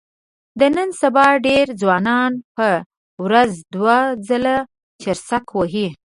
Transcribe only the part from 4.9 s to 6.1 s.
چرسک وهي.